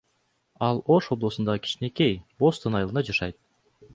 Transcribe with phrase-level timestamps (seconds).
[0.67, 3.41] Ал Ош облусундагы кичинекей Бостон айылында жашайт.